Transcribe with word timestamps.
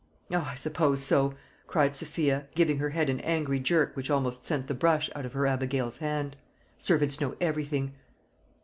"O, 0.31 0.39
I 0.49 0.55
suppose 0.55 1.03
so," 1.03 1.35
cried 1.67 1.95
Sophia, 1.95 2.47
giving 2.55 2.79
her 2.79 2.89
head 2.89 3.07
an 3.07 3.19
angry 3.19 3.59
jerk 3.59 3.95
which 3.95 4.09
almost 4.09 4.47
sent 4.47 4.65
the 4.65 4.73
brush 4.73 5.11
out 5.15 5.27
of 5.27 5.33
her 5.33 5.45
abigail's 5.45 5.97
hand; 5.97 6.37
"servants 6.79 7.21
know 7.21 7.35
everything." 7.39 7.93